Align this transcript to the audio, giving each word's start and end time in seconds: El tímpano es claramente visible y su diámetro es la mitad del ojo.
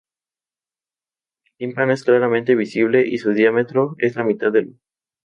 El 1.45 1.53
tímpano 1.59 1.93
es 1.93 2.03
claramente 2.03 2.55
visible 2.55 3.05
y 3.07 3.19
su 3.19 3.33
diámetro 3.33 3.93
es 3.99 4.15
la 4.15 4.23
mitad 4.23 4.51
del 4.51 4.69
ojo. 4.69 4.79